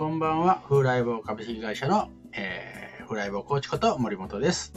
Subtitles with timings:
[0.00, 4.72] こんばんは、フーライボー株式会社の、えー、フーライボコーチこと森本です。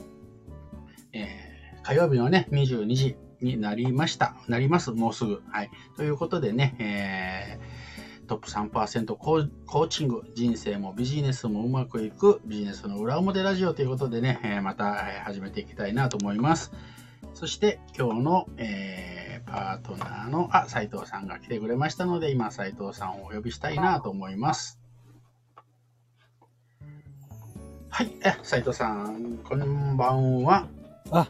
[1.14, 4.36] えー、火曜日のね、22時になりました。
[4.50, 5.42] なります、もうすぐ。
[5.50, 5.70] はい。
[5.96, 14.94] ということでね、えー、トップ3%コーコーチング、人生もビジネスもうまくいくビジネスの裏表ラジオということでね、えまた
[15.24, 16.74] 始めていきたいなと思います。
[17.34, 19.23] そして今日の、えー
[19.54, 24.80] パートナーの、あ、斉藤さんが来てくれましたので、今斉藤さんをお呼びしたいなと思います。
[27.88, 30.68] はい、え斉藤さん、こんばんは。
[31.12, 31.30] あ、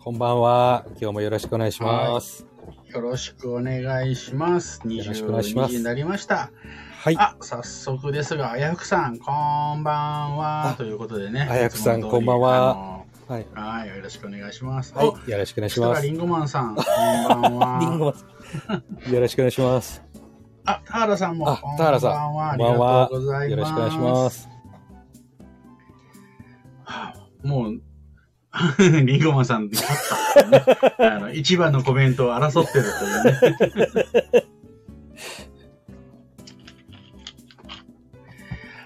[0.00, 0.84] こんばんは。
[1.00, 2.44] 今日もよろしくお願いします。
[2.92, 4.82] よろしくお願いします。
[4.84, 6.50] よろしくお願いします22時になりました。
[6.98, 7.16] はい。
[7.16, 9.30] あ、早速ですが、あやふくさん、こ
[9.76, 10.70] んばんは。
[10.70, 11.46] あということでね。
[11.48, 13.46] あやふくさんこんばんははい。
[13.54, 14.94] はい、よろしくお願いします。
[14.94, 15.30] はいお。
[15.30, 16.02] よろしくお願いします。
[16.02, 17.78] らリンゴマンさん、 こんばんは。
[17.80, 18.14] リンゴ
[18.68, 20.02] マンよろしくお願いします。
[20.64, 22.52] あ、田原さんも、あこん田原さんばんは。
[22.52, 23.50] あこんりがばんはとうございます。
[23.50, 24.48] よろしくお願いします。
[26.84, 27.80] はあもう、
[29.06, 33.04] リンゴマンさん、勝った あの、一番のコメントを争ってると
[33.64, 34.12] いうね。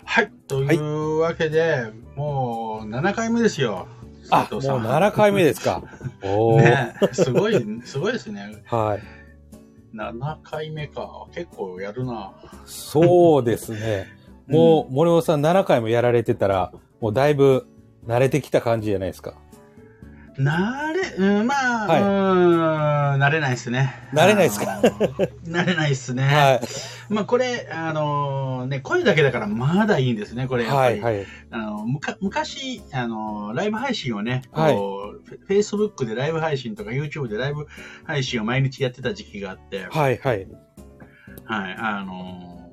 [0.04, 0.30] はい。
[0.46, 3.88] というわけで、もう7回目ですよ。
[4.30, 5.82] あ、もう斉藤さん7回目ですか。
[6.22, 6.62] おー。
[6.62, 8.62] ねすごい、すごいですね。
[8.66, 9.96] はい。
[9.96, 11.26] 7回目か。
[11.34, 12.32] 結構やるな。
[12.64, 14.06] そうですね。
[14.46, 17.66] もう、森本さん7回もやられてたら、もうだいぶ
[18.06, 19.34] 慣れてきた感じじゃないですか。
[20.38, 23.94] 慣れ、うん、まあ、はいうーん、慣れないですね。
[24.12, 24.80] 慣れないですか
[25.48, 26.24] 慣れないですね。
[26.24, 26.60] は
[27.08, 30.64] まあこれ、あのね、声だけだからまだいいんですね、これ。
[30.64, 31.00] はい。
[31.00, 31.26] はい。
[31.50, 37.66] あのむか昔、あのライブ配信をね、はいフェイスブックでライブ配信とか YouTube でライブ
[38.04, 40.18] 配信を毎日やってた時期があって、はい。
[40.18, 40.46] はい。
[41.44, 42.72] はい、あの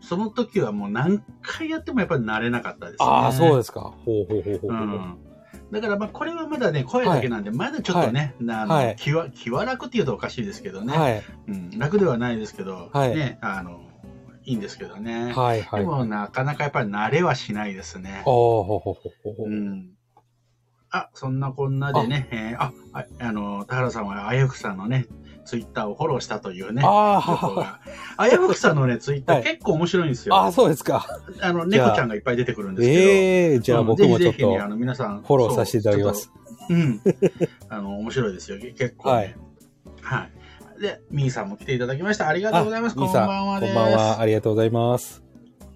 [0.00, 3.06] その時はもう何回やってもやっぱり慣れなかったですね。
[3.08, 3.80] ああ、そうですか。
[4.04, 4.70] ほうほうほうほうほう。
[4.70, 5.31] うん
[5.80, 11.22] だからまあこれはまだね、声だけなんで、まだちょっとね、あのはい気は気は楽っていうとおかしいですけどね、はい。
[11.48, 13.80] うん、楽ではないですけど、はいね、あの、
[14.44, 15.32] いいんですけどね。
[15.32, 15.62] はい。
[15.62, 15.80] はい。
[15.80, 18.22] でもなかなかやっぱり慣れはしないですね。
[18.26, 18.94] おーほうほ
[19.44, 19.92] うん。
[20.90, 25.06] あ、そんなこんなでね、えーあ、ああの、田原さんはあやふくさんのね、
[25.44, 27.80] ツイッターをフォローしたというね、あ。
[28.16, 30.36] あやふくさんのね、ツイッターはい結構面白いんですよ。
[30.36, 31.06] あー、そうですか。
[31.40, 33.00] あの、猫ちゃんがいっぱい出てくるんですけど。
[33.00, 35.22] ええじゃあうん僕もちょっぜひぜひね、あとの、皆さん。
[35.22, 36.32] フォローさせていただきます。
[36.68, 36.76] そう。
[36.76, 37.00] ん。
[37.68, 38.58] あの、面白いですよ。
[38.58, 39.14] 結構、ね。
[39.14, 39.36] はい。
[40.00, 40.28] は
[40.78, 40.80] い。
[40.80, 42.28] で、みーさんも来ていただきました。
[42.28, 42.96] ありがとうございます。
[42.96, 43.60] こんばんは。
[43.60, 44.20] こんばんは。
[44.20, 45.22] ありがとうございます。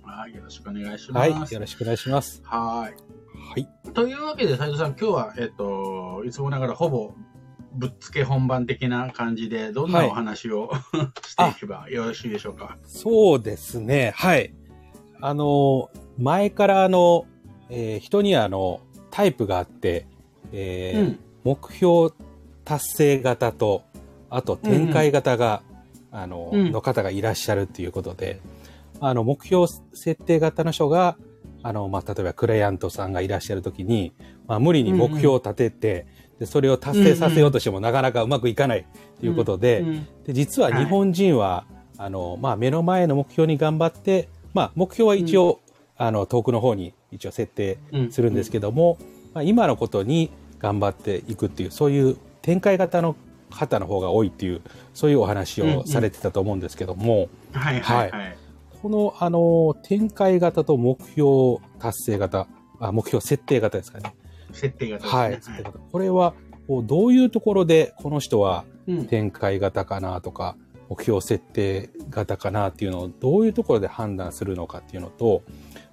[0.02, 0.34] はい。
[0.34, 1.30] よろしくお願いします。
[1.30, 1.52] はい。
[1.52, 2.40] よろしくお願いします。
[2.44, 3.16] はい。
[3.36, 3.68] はい。
[3.92, 7.14] というわけで、斉藤さん、今日は、えっと、いつもながらほぼ
[7.76, 10.70] ぶっつけ本番的な感じで、どんなはいお話を、
[11.26, 12.76] していけばよろしいでしょうか？
[12.84, 14.12] そうですね。
[14.16, 14.52] はい。
[15.20, 17.26] あの、前からあの、
[17.70, 20.06] えー人にはあの、タイプがあって、
[20.52, 21.18] えーうん。
[21.44, 22.12] 目標
[22.64, 23.82] 達成型と、
[24.30, 25.62] あと展開型が、
[26.10, 28.40] あの、うんの方がいらっしゃるっていうことで、
[29.00, 31.16] あの、目標設定型の人が、
[31.62, 34.12] あの、まあ、例えばクライアントさんがいらっしゃるときに、
[34.46, 36.06] まあ、無理に目標を立てて、
[36.38, 38.86] で、それを達成させようとしてもなかなかうまくいかない
[39.20, 41.64] ということで、うんで実は日本人は、
[41.98, 45.60] あの、まあ、目の前の目標に頑張って、まあ、目標は一応、
[45.96, 48.98] あの、遠くの方に一応設定うんするんですけども、
[49.34, 53.16] まあ、今のことに頑張っていくっていう、そういう展開型の
[53.50, 54.62] 方の方が多いっていう、
[54.94, 58.10] そういうお話をされてたと思うんですけども、はいはい。
[58.10, 58.36] はい。
[58.82, 62.46] この、あの、展開型と目標達成型、
[62.78, 64.14] あ目標設定型ですかね。
[64.52, 65.62] 設定型ですね。
[65.62, 65.72] はい。
[65.92, 66.34] これは、
[66.84, 70.56] どういうところで、この人はうん展開型かなとか、
[70.88, 75.42] 目標設定型かなっていうのをどういうところで判断するのかっていうのと、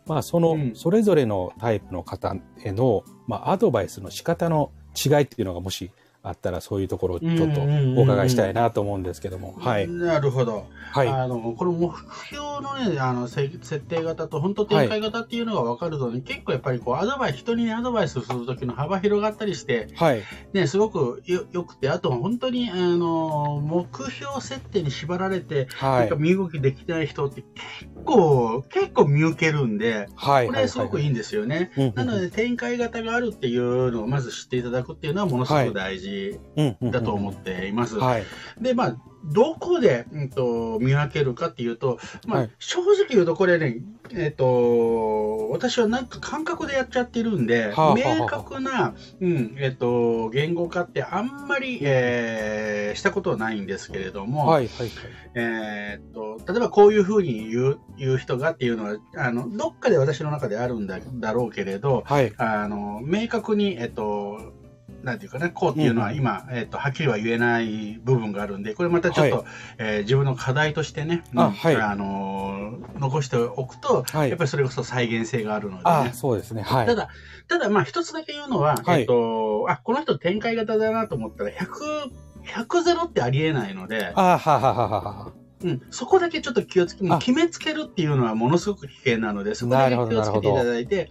[0.05, 5.91] まあそのうんそれぞれのタイプの方への、まあアドバイスの仕方の違いっていうのがもし
[6.25, 7.61] あったらそういうところをちょっと
[7.99, 9.55] お伺いしたいなと思うんですけども。
[9.59, 9.89] はい。
[9.89, 10.67] なるほど。
[10.93, 11.07] はい。
[11.09, 11.93] あの、この目
[12.27, 20.23] 標のね、あの、せ設定型と本当展開型っていうのが分かるとね、結構やっぱりこう、アドバイス、人にねアドバイスするときの幅広がったりして、はい。
[20.53, 26.15] ね、すごくよよくて、あと本当に、あの、目標設定に縛られて、はいか。
[26.15, 30.47] 身動きできない人って結構、結構見受けるんで、はい。
[30.47, 31.73] これすごくいいんですよね。
[31.75, 36.12] うんうんなので、展開型があるっていうのをまず知っていただくっていうのはものすごく大事うん
[36.55, 37.97] うんうんだと思っています。
[37.97, 38.23] はい。
[38.61, 43.77] で、まあ、どこで、うん、と見分けるかっていうと、まあはい正直言うとこれね、
[44.11, 54.89] えっ、と、私はなんか感覚でやっちゃってるんで、はあ明確な、うん、えっ、と、言語化ってあんまり、えーしたことはないんですけれども、はいはいはい。
[55.35, 62.33] えーっと、例えばこういうふうに言う言う人がっていうのは、あの、どっかで私の中であるんだだろうけれど、はい。
[62.37, 64.53] あの、明確に、えっと、
[65.03, 69.45] なんていうかね、こうっていうのはうん今、えっと、はっきりは言えない部分があるんで、これまたちょっと、は
[69.77, 76.11] えー自分の課題としてね、うんあはいあの、残しておくと、はいやっぱりそれこそ再現性があるのでね。
[76.13, 76.61] そうですね。
[76.63, 76.85] はい。
[76.85, 77.09] ただ、
[77.47, 82.11] ただ、まあ、一つだけ言うのは、はいえっと、あ、この人展開型だなと思ったら、100、
[82.45, 85.42] 100ゼロってありえないので、ああ、ははははは。
[85.63, 91.09] うん、そこだけちょっと気をつけ、決めつけるっていうのはものすごく危険なので、そこだけ気をつけていただいて、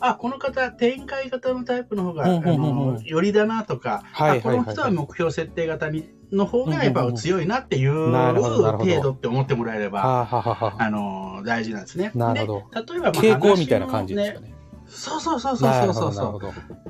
[0.00, 2.96] あ、この方、展開型のタイプの方が、うんうんうんうん。
[2.96, 10.76] あの、よりだなとか、はいあこの人は目標設定型にの方がやっぱ強いなっていう程度って思ってもらえれば、はははは。
[10.78, 10.90] あ。
[10.90, 12.12] の、大事なんですね。
[12.14, 14.54] なるほで例えば、まあ傾向みたいな感じですかね。
[14.90, 16.40] そうそうそうそうそうそう。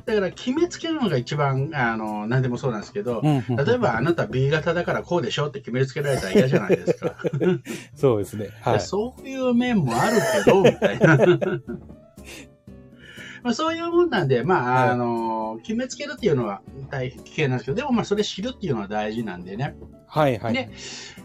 [0.07, 7.15] だから決めつけるのが一番、あの、何でもそうなんですけど、うんうん例えばあなた B 型だからこうでしょって決めつけられたら嫌じゃないですか。
[7.95, 8.49] そうですね。
[8.63, 8.81] はい。
[8.81, 11.19] そういう面もあるけど、みたいな。
[13.43, 19.77] まあそういうもんなんで、まあ、はいあの、決めつけるっていうのは大変危険なんですけど、でもまあそれ知るっていうのは大事なんでね。
[20.07, 20.55] はいはい。
[20.55, 20.71] で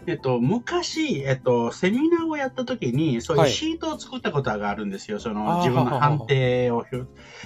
[0.06, 5.18] えっと、昔、えっと、セミナーをやった時に、そういうはいシートを作ったことがあるんですよ。
[5.18, 6.86] そあのー自分の判定を。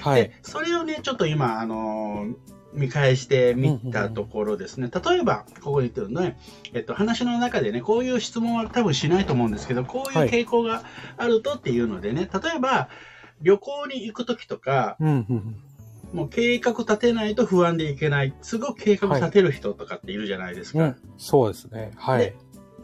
[0.03, 2.27] はいで。、それをね、ちょっと今、あの
[2.73, 4.91] 見返してみたところですね。
[4.93, 6.39] 例えば、ここに言ってるのね、
[6.73, 10.85] えっと、話の中でね、こういう質問は多分しないと思うんですけど、こういう傾向が
[11.17, 12.89] あるとっていうのでね、例えば、
[13.43, 15.57] 旅行に行くときとか、うんうん
[16.13, 20.79] もう計画立てないと不安でいけない、すごく計画立てる人とかっているじゃないですか。
[20.81, 20.97] うん。
[21.19, 21.93] そうですね。
[21.97, 22.35] はい。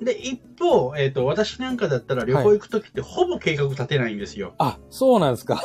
[0.01, 4.55] で、一方、えっ、と、私なんかだったら旅行行くときってほぼ計画立てないんですよ。
[4.59, 5.61] あ、そうなんですか。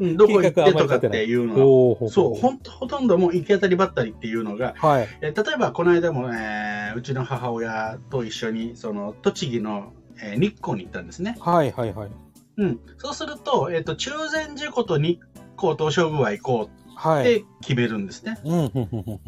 [0.00, 1.66] うんどこ行ってとかっていうのは。
[1.66, 5.08] おーそう、ほんと、ほとんどもう行き当たりばったりっていうのが、はい。
[5.20, 11.36] えー例えばこの間も、えーうちの母親と一緒に、その、栃木の、えー日光に行ったんですね。
[11.40, 12.10] はいはいはい。
[12.58, 12.80] うん。
[12.98, 15.20] そうすると、えっ、と、中禅寺湖と日
[15.56, 17.36] 光東照宮は行こうはい。
[17.36, 18.38] って決めるんですね。
[18.44, 19.20] うん、うん、うん、うん。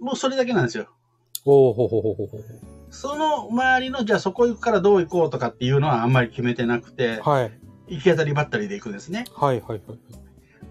[0.00, 0.88] もうそれだけなんですよ。
[1.44, 2.38] おーほほほほほ。
[2.90, 7.52] その周りの、じゃあそこ行くからどう行こうとかっていうのはあんまり決めてなくて、はい。
[7.88, 9.24] 行き当たりばったりで行くんですね。
[9.34, 9.82] はいはいはい。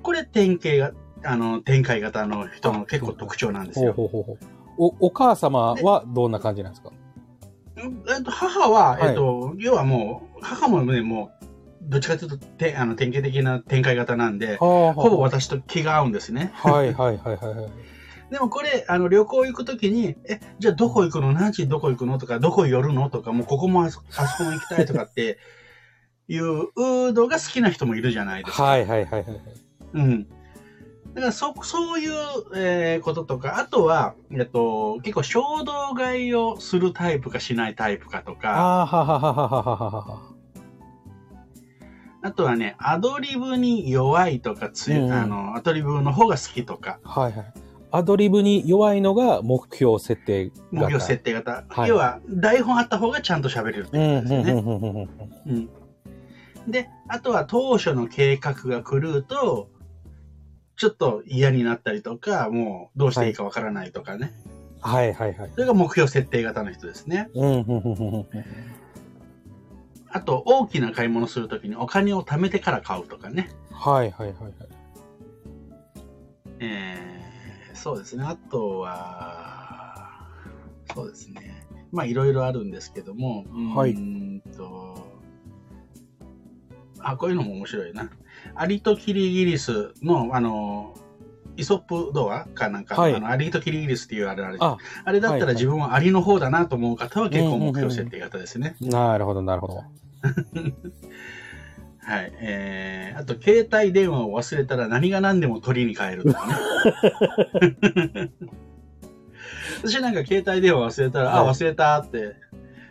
[0.04, 0.92] これ典型が、
[1.24, 3.94] あの、展開型の人の結構特徴なんですよ。
[3.94, 4.38] ほうほうほう。
[4.78, 6.92] お、お母様はどんな感じなんですか？
[7.78, 11.48] うんえっと、母は、はいえっと、要はもう、母もね、もう、
[11.84, 16.52] どっちかというと、てあの典型的な展開型なんで、ほほぼ私と気が合うんですね。
[16.54, 17.70] はいはいはいはいはい。
[18.30, 21.32] でもこれ、あの、旅行行くときに、え、じゃあどこ行くの？
[21.32, 22.18] 何時どこ行くの？
[22.18, 23.10] とか、どこ寄るの？
[23.10, 25.38] とか、もうここもあそあそこも行きたいとかって
[26.28, 26.68] いう
[27.14, 28.64] のが好きな人もいるじゃないですか。
[28.64, 29.42] はいはいはいはい。
[29.94, 30.28] うん。
[31.14, 32.12] だからそ、そういう、
[32.54, 40.22] えーこととか、あとは、えっと、結構衝動買いをするタイプかしないタイプかとか、ああ、ははははははは。
[42.24, 47.54] あとはね、アドリブに弱いとか強い、うんあの、アドリブの方が好きとか、はいはい。
[47.92, 50.62] アドリブに弱いのが目標設定型。
[50.72, 51.64] 目標設定型。
[51.70, 55.08] はい要は、台本あった方がちゃんと喋れるってことですよね。
[55.48, 55.70] うん。
[56.72, 59.70] で、あとは当初の計画が狂うと、
[60.76, 64.34] ちょっと嫌になったりとか、もうどうしていいかわからないとかね。
[64.82, 65.52] はいはいはい。
[65.54, 67.30] それが目標設定型の人ですね。
[67.34, 68.26] うん。
[70.10, 73.50] あと、大きな買い物するときにお金を貯めてから買うとかね。
[73.72, 74.54] はいはいはいはい。
[76.60, 77.17] えー、
[77.78, 78.24] そうですね。
[78.24, 80.28] あとは、
[80.94, 81.66] そうですね。
[81.92, 84.98] まあ、いろいろあるんですけども、はいうーんと、
[87.00, 88.10] あ、こういうのも面白いな。
[88.56, 90.96] アリとキリギリスの、あの、
[91.56, 98.76] イソップ童話かなんか、はいあのアリとキリギリスっていうあれあれあ、あれだったら自分はアリの方だなと思う方は結構目標設定型ですね。
[98.80, 99.84] なるほどなるほど。
[102.08, 102.32] はい。
[102.40, 108.32] えー、あと、携帯電話を忘れたら何が何でも取りに帰るとかね。
[109.84, 112.36] 私なんか携帯電話忘れたら、あ、はい忘れたって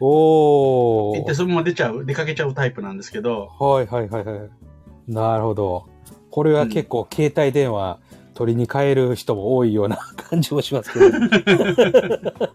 [0.01, 1.33] おー言って。
[1.33, 4.51] そのまま出ちゃう、出かけちゃうタイプなんですけど、はいはいはいはい。
[5.09, 5.87] なるほど。
[6.31, 7.99] これは結構携帯電話
[8.35, 11.07] 取りに帰る人も多いような感じもしますけど。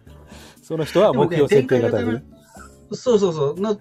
[0.62, 2.24] その人は目標設定型ででもね。
[2.92, 3.60] そうそうそう。
[3.60, 3.80] の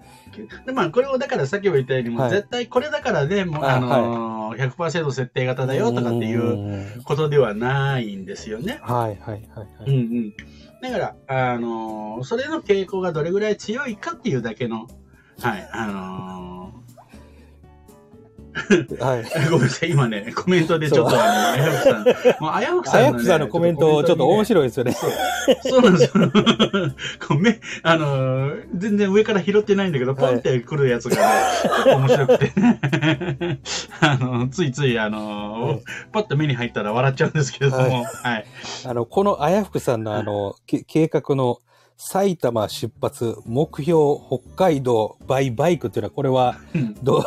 [0.65, 7.03] でまあ、これをだからさっきも言ったように、もうはい絶対これだからね、もうああのー100%設定型だよとかっていううん。
[7.03, 8.79] ことではないんですよね。
[8.83, 9.67] はいはいはいはい。
[9.87, 10.33] うんうん。
[10.81, 14.87] だから、あのーそれの傾向がどれぐらい強いかっていうだけの、
[15.41, 16.60] はい、あの
[18.99, 19.23] はい。
[19.23, 22.03] ー ごめんなさい、今ね、コメントでちょっと、あやふくさん、
[22.43, 24.45] もう、あやふくさんね、やくさんのコメント、ちょっと面い。
[24.45, 24.91] 白いですよね。
[24.93, 26.31] そうなんですよ。
[27.27, 31.23] ごめん、あのー全然上から拾ってないんだけど、ポンって来るやつがね、
[31.95, 33.59] 面白くてね、
[34.01, 35.81] あの、ついつい、あのーはい
[36.11, 38.45] パッと目に入ったら笑っちゃうんですけれども、はい。
[38.85, 41.59] あの、このあやふくさんのあの、け計画の
[41.97, 47.23] 埼玉出発、目標北海道バイバイクっていうのは、これは、うんどう、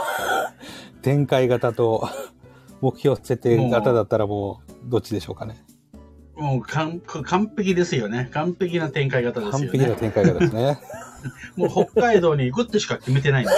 [1.05, 2.09] 展開型と
[2.81, 5.63] 目標設定型だったらもう、どっちでしょうかね。
[6.35, 8.29] もう完完璧ですよね。
[8.33, 9.95] 完璧な展開型ですよ完璧なね。
[9.95, 10.81] 展開型ですね。
[11.57, 13.53] もう北海道に行くってしか決めてないんで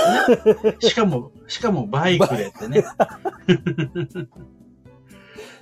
[0.44, 0.76] すね。
[0.80, 2.84] しかも、しかもバイクでってね。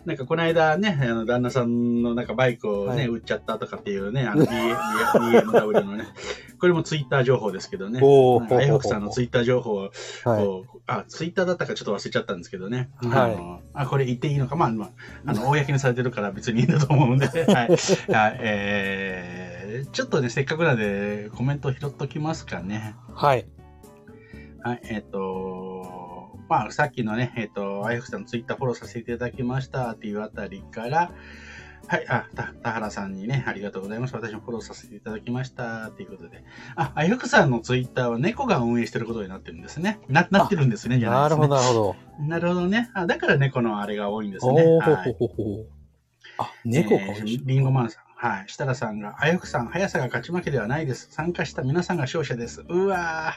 [0.06, 6.04] なんかこの間ね、あの旦那さんのなんかバイクをね、はい売っちゃったとかっていうね、あの B- BMW のね、
[6.60, 8.00] これもツイッター情報ですけどね。
[8.02, 9.90] おーなんかあやふくさんのツイッター情報を
[10.24, 10.74] はい。
[10.86, 12.90] あ、ツイッターだったかちょっと忘れちゃったんですけどね。
[12.96, 14.90] はいあのあ、これ言っていいのか、まあ、まあ、
[15.26, 17.44] あの、公 にされてるから別にいいんだと思うんで、はい。
[17.46, 17.76] はい、
[18.40, 22.94] えー、ちょっとね、せっかくなんでコメント拾っときますかね。
[23.14, 23.46] はい。
[24.62, 25.43] はい、えっ、と、
[26.48, 31.12] まあ、さっきのね、えっ、と、あやふくさんのツイッターフォローさせていただきましたっていうあたりから、
[31.86, 34.14] はい、あ、た田原さんにね、ありがとうございます。
[34.14, 36.42] 私もフォローさせていただきましたということで。
[36.76, 40.00] あ、あやふくさんのツイッターは猫が運営してることになってるんですね。
[40.08, 41.48] な、なってるんですね、じゃないですね。
[41.48, 42.24] なるほど、なるほど。
[42.26, 42.90] なるほどね。
[42.94, 44.62] あだから猫のあれが多いんですおね。
[44.62, 45.16] ーほはい。
[46.38, 48.03] あ、猫かえーリンゴマンさん。
[48.24, 48.44] はい。
[48.48, 51.08] 設楽さんが、あやふくさん、速さが勝ち負けではないです。
[51.10, 52.64] 参加した皆さんが勝者です。
[52.66, 53.34] うわ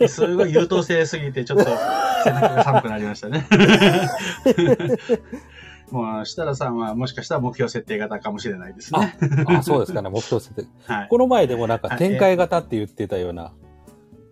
[0.00, 0.08] ー。
[0.08, 1.64] すごい優等生すぎて、ちょっと
[2.24, 3.46] 背中が寒くなりましたね。
[5.92, 9.16] もう、設楽さんはもしかしたら目標設定型かもしれないですね。
[9.46, 10.66] あ、そうですかね、目標設定。
[10.92, 11.08] はい。
[11.08, 13.52] この前でもなんかはい展開型って言ってたような。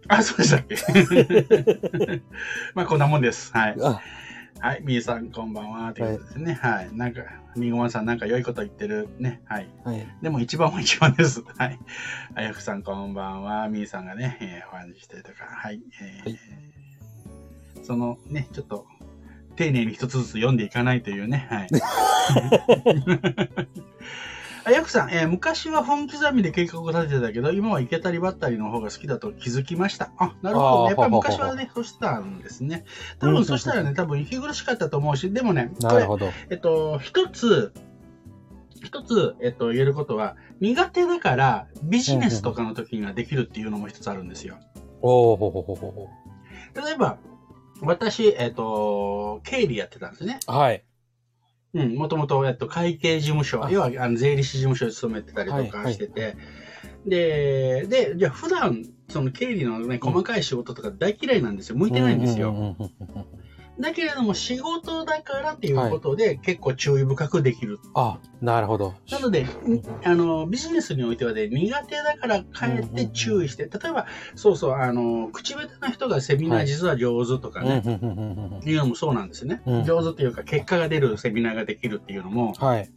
[0.09, 0.75] あ、そうでしたっけ？
[2.75, 3.53] まあ、こんなもんです。
[3.53, 3.77] はい。
[4.61, 4.83] あ、はい。
[4.85, 5.93] みーさん、こんばんは。
[5.93, 6.55] ということですね。
[6.55, 6.91] はい。
[6.93, 7.23] なんか、
[7.57, 9.43] みごまんさん、なんか良いこと言ってるね。
[9.45, 9.69] はい。
[9.85, 10.07] はい。
[10.23, 11.43] でも一番は一番です。
[11.57, 11.79] はい。
[12.35, 13.69] あやふさんこんばんは。
[13.69, 15.81] みーさんがね、えー、お話ししてとか、はい。
[16.01, 16.39] えーはい
[17.83, 18.85] そのね、ちょっと、
[19.55, 21.69] 丁寧に一つずつ読んでいかないというね、はい。
[24.67, 30.11] あやふさん、えー昔は本刻みで計画を立ててたけど、今は池たりばったりの方が好きだと気づきました。
[30.19, 30.89] あ、なるほど、ね。
[30.89, 32.85] やっぱり昔はね、そうしたんですね。
[33.21, 36.33] 多分そしたらね、多分息苦しかったと思うし、でもね、なるほど。
[36.51, 37.73] えっと、一つ、
[38.83, 44.57] 一つ、えっと、言えることは、苦手だからビジネスとかの時にはできるっていうのも一つあるんですよ。
[45.01, 46.09] おーほほほほほ。
[46.75, 47.19] 例えば、
[47.83, 50.41] 私、えっと、経理やってたんですね。
[50.49, 50.83] はい。
[51.83, 56.37] うん、もともと、えっと、会計事務所あ、要はあの税理士事務所に勤めてたりとかしてて、
[57.07, 61.77] で、で、じゃあ普段、その経理のね、細かい仕事とか大嫌いなんですよ。
[61.77, 62.51] 向いてないんですよ。
[62.51, 63.46] うんうんうんうんうん
[63.79, 68.95] だけれども、仕事だからっていうことで、結構注意深くできるあ、なるほど。
[69.11, 69.49] なので、ん
[70.03, 79.63] あの、ビジネスにおいてはね、苦手だからかえって注意して、例えば、そうそう、あの、口下手な人がセミナーはい実は上手とかね、うんうんうんうんうんいうのもそうなんですね。
[79.67, 82.91] うん上手っていうか、結果が出るセミナーができるっていうのも、はい。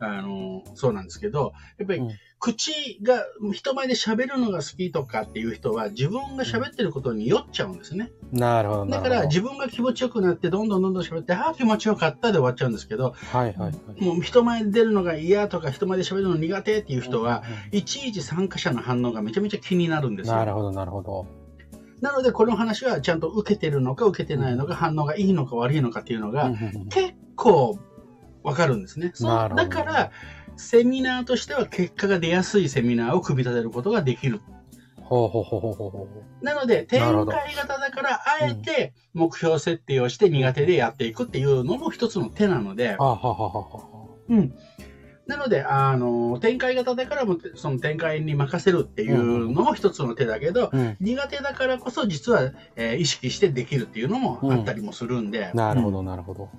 [0.00, 8.12] あの、そうなんですけど、やっぱりうん、口が、人前で喋るのが好きとかっていう人は、自分が喋ってることに酔っちゃうんですね。
[8.32, 8.84] なるほど。
[8.84, 14.04] なだから、自分が気持ちよくなって、どんどんどんどん喋って、ああ、気持ちよかったで終わっちゃうんですけど、はいはいはい。
[14.04, 20.36] もう人前で出るのが嫌とか、人前で喋るの苦手っていう人は、うんいちいち参加者の反応がめちゃめちゃ気になるんですよ。
[20.36, 21.26] なるほど、なるほど。
[22.00, 26.52] なので、この話はちゃんと受けてるのか受けてないのか、反応がいいのか悪いのかっていうのが、
[26.90, 27.78] 結構
[28.48, 29.12] わかるんですね。
[29.14, 30.10] そうなるほどだから、
[30.56, 34.40] セミナーとしては結果が出やすいセミナーを組み立てることができる。
[34.96, 36.06] ほうほうほうほうほうほ
[36.42, 42.96] なので、展開型だから、あえて目標設定をして苦手でやっていくっていうのも一つの手なので
[44.28, 44.54] う。、ん。
[45.26, 50.96] なので、あの、展開型だからも、その展開に任せるっていうのも一つの手だけど、うん。
[51.00, 56.50] 苦手だからこそ実は、えー意識してできるっていうのもあったりもするんで、うんなるほど、なるほど。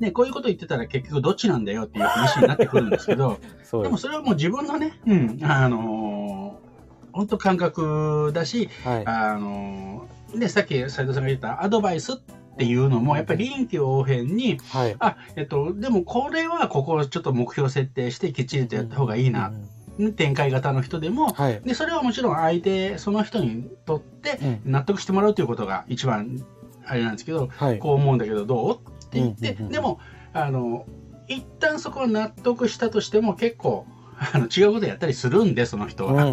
[0.00, 3.38] ね、こういうこと言ってたら結局どっちなんだよっていう話になってくるんですけど、
[3.72, 6.68] ででもそれはもう自分のね、うん、あのー
[7.10, 8.88] 本当感覚だし、す。
[8.88, 9.06] はい。
[9.06, 12.16] あのーで、さっき斉藤さんが言ったアドバイスっ
[12.56, 14.96] ていうのも、やっぱり臨機応変に、はい。
[15.00, 21.60] あ、えっと、でもこれはここをちょっと目標設定してきっちりとやった方がいいな、うん展開型の人でも、はい。
[21.64, 26.40] で、それはもちろん相手、その人にとってうん納得してもらうということが一番
[26.86, 27.78] あれなんですけど、はい。
[27.80, 28.87] こう思うんだけどどう？
[29.08, 30.00] って言って、でも、
[30.32, 30.86] あの、
[31.26, 33.86] 一旦そこは納得したとしても結構、
[34.18, 36.32] あの違うことやったりするんで、その人は。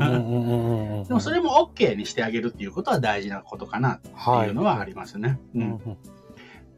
[1.08, 5.40] でもそれも OK にしてあげるっていうことは大事なことかなっていうのはありますね。
[5.54, 5.98] ううんんうん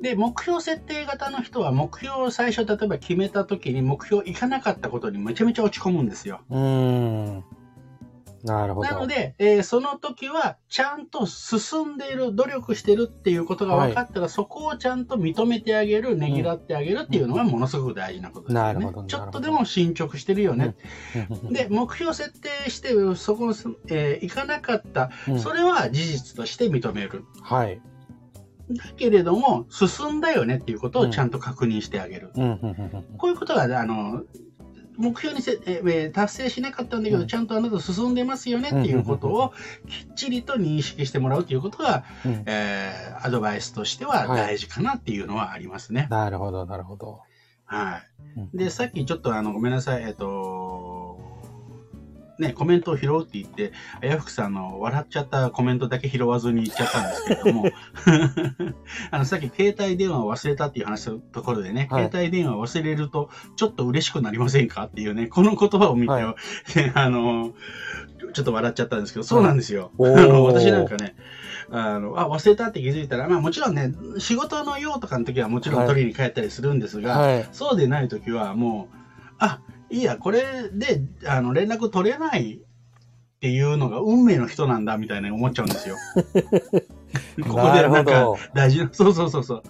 [0.01, 6.41] で、目標設定型の人は目標を最初例えば決めた時に目標いかなかったことにめちゃめちゃ落ち込むんですよ。
[6.51, 7.43] うーん。
[8.43, 8.89] なるほど。
[8.89, 18.91] なので、えーその時はちゃんと進んでいる、努力してるっていうことが分かったら、そこをちゃんと認めてあげる、ねぎらってあげるっていうのがものすごく大事なことですよね。
[19.07, 20.75] ちょっとでも進捗してるよね。
[21.43, 21.53] うん。
[21.53, 23.53] で、目標設定して、そこ、
[23.89, 25.39] えーいかなかった、うん。
[25.39, 27.23] それは事実として認める。
[27.41, 27.81] はい。
[28.69, 32.31] だけれども、進んだよねっていうことをちゃんと確認してあげる。
[33.17, 34.23] こういうことが、あの、
[34.97, 39.53] 目標にせ、えー達成しなかったんだけど、うんちゃんとあなた進んでますよねっていうことを
[39.87, 46.07] きっちりと認識してもらうということが、うんえーアドバイスとしては大事かなっていうのはありますね。
[46.09, 47.21] なるほど、なるほど。
[47.65, 48.39] はい。
[48.39, 50.96] うんで、さっきちょっとあの、ごめんなさい、えっ、と、
[52.39, 57.65] ね、コメントを拾うって言って、あやふくさんの笑っちゃったコメントだけ拾わずに言っちゃったんですけれども、
[59.11, 62.05] あの、さっき携帯電話を忘れたっていう話のところでね、はい。
[62.05, 66.35] 携帯電話を忘れるとちょっと嬉しくなりませんかっていうね、この言葉を見て、は
[66.93, 67.53] あの、
[68.33, 69.91] ちょっと笑っちゃったんですけど、そうなんですよ。
[69.97, 71.15] おあーの私なんかね、
[71.71, 77.49] あの、あ、忘れたって気づいたら、まあもちろんね、仕事の用とかの時はもちろん取りに帰ったりするんですが、はい。
[77.51, 78.95] そうでない時はもう、
[79.39, 85.95] あ、いいや、これで、あの、連絡取れないっていうのが運命の人なんだ、みたいな思っちゃうんですよ。
[87.43, 88.37] ここでなんかど。
[88.53, 89.63] 大事な、そうそうそうそ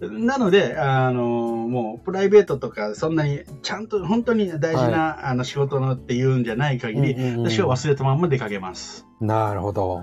[0.00, 0.18] う。
[0.18, 9.06] なので、あの、もう、プライベートとか、そんなに、ちゃんと、本当に大事な、あの、仕事のっていうんじゃない限り、うんうんうん私は忘れたまんま出かけます。
[9.20, 10.02] なるほど。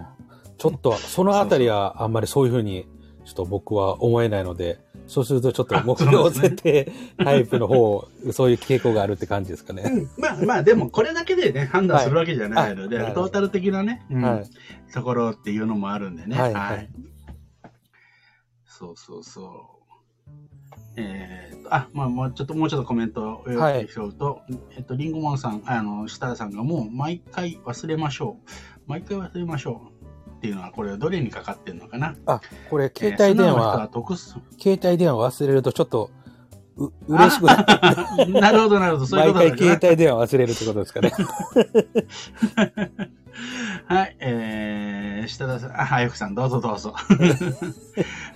[0.58, 2.88] ちょっと、そのあたりはあんまりそういうふうに、
[3.26, 9.84] ちょっと僕は思えないので、そうするとちょっと目標設定タイプの方、そういう傾向があるって感じですかね。
[9.84, 14.92] うんまあまあ、でも、これだけでね、判断するわけじゃないので、はいあトータル的なね、うんはい。
[14.94, 16.40] ところっていうのもあるんでね。
[16.40, 16.90] はいはい
[18.66, 19.82] そうそうそ
[20.28, 20.32] う。
[20.98, 24.42] えーあ、まあ、もうちょっと、もうちょっとコメントを読はいんで拾うと、
[24.76, 28.50] えっと、リンゴマンさん、あの、設楽さんがもう毎回忘れましょう。
[28.88, 29.97] 毎回忘れましょう。
[30.38, 32.14] っていうのは、これどれにかかってるのかな？
[32.28, 34.38] あ、これ、携帯電話、得す。
[34.60, 36.12] 携帯電話忘れるとちょっと、
[36.78, 37.66] う、嬉しくなる。
[38.40, 39.08] なるほど、なるほど。
[39.18, 39.78] そういう毎回ことだね。
[39.80, 41.12] 携帯電話忘れるってことですかね。
[43.86, 46.94] はい、えー、設田さん、あ、はよくさん、どうぞどうぞ。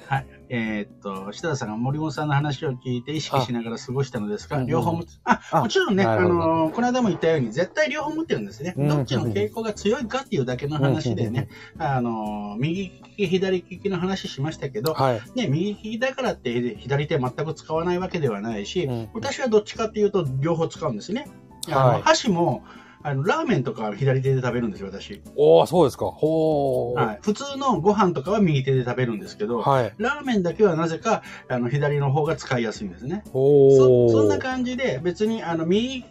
[0.07, 5.17] はい、えーっと、設田さんが森本さんの話を聞いて意識しながら過ごしたのですが、あ両方持つ。
[5.23, 8.73] あ、あもちろんね、あのーこの間も言ったように、絶対両方持ってるんですね。
[8.77, 15.21] うんどっちの傾向が強いかっていうだけの話でね、あのー右利き、左利きの話しましたけど、はい。
[15.35, 21.27] ね、右利きだからって左手全く使わないわけではないし、うん私はどっちかっていうと両方使うんですね。
[21.67, 22.63] あのはい箸も
[23.03, 25.21] あのラーメンとかは左手で食べるんですよ、私。
[25.35, 26.05] おー、そうですか。
[26.05, 27.05] ほー。
[27.05, 29.93] はい、普通のご飯とかは右手で食べるんですけど、はい。
[29.97, 33.23] ラーメンだけはなぜかあの左の方が使いやすいんですね。
[33.33, 34.09] おー。
[34.11, 36.05] そそんな感じで別にあの右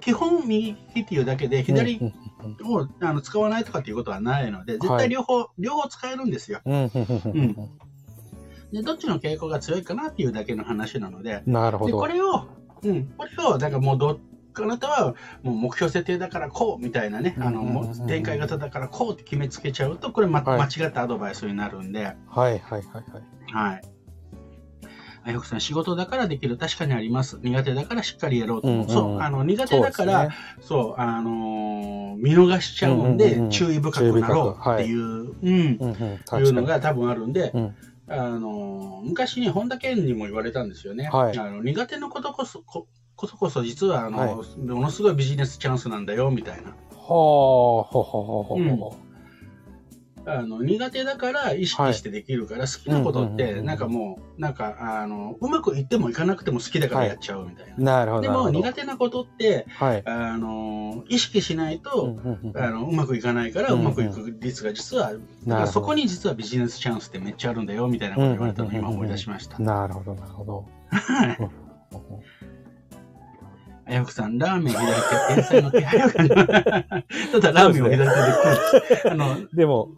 [0.00, 2.14] 基本右利きっていうだけで左うん
[2.64, 6.60] を、あの使わないとかっていうことはないので絶対両方、両方使えるんですよ。
[6.64, 6.90] うん
[8.72, 12.06] でどっちの傾向が強いかなっていうだけの話なので、なるほどでこ。
[12.06, 12.46] れを、
[12.82, 14.20] うん、これを、だからもうど、
[14.54, 22.82] あなたはもう目標設定だからこうみたいなね、あの、展開型だからこうって決めつけちゃうと、これ、まはい間違ったアドバイスになるんで、はいはいはいはい。
[23.52, 23.82] はい。
[25.22, 27.38] あよくさん、仕事だからできる、確かにあります。
[27.42, 28.80] 苦手だからしっかりやろうと思う。
[28.82, 36.52] うんうんそう、あの、苦手だから、そう,、あのー見逃しちゃうんで、注意深くなろうっていう、うん、うんうん、確いう。
[36.52, 37.74] のが多分あるんで、うん
[38.12, 41.08] あの昔に本田健にも言われたんですよね。
[41.12, 42.88] はいあの苦手なことこそこ
[43.20, 46.70] こそこそ実はあの、はいものすごいビジネスチャンスなんだよみたいな。
[46.70, 48.96] はあ、ほほほほうんほ。
[50.26, 57.76] あの苦手だから意識してできるから、好きなことっうんうんうんうんてなんかもうなんかあのうまくいってもいかなくても好きだからやっちゃうみたいな。
[57.76, 58.22] なるほど。
[58.22, 60.02] でも苦手なことってはい。
[60.06, 69.58] あの意識しないと、うんうんうんあのうまくいかないから、ううんまくいく率が実は、だかなるほどらそこに実はビジネスチャンスってめっちゃあるんだよみたいなこと言われたのを今思い出しました。
[69.58, 70.64] なるほど、なるほど。
[73.90, 74.92] あやこさん、ラーメン開いて、
[75.34, 79.10] 天才の手早くただラーメンを開いてでね。
[79.10, 79.88] あの、でも、